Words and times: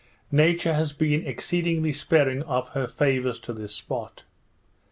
Nature 0.31 0.73
has 0.73 0.93
been 0.93 1.27
exceedingly 1.27 1.93
sparing 1.93 2.41
of 2.41 2.69
her 2.69 2.87
favours 2.87 3.39
to 3.39 3.53
this 3.53 3.75
spot. 3.75 4.23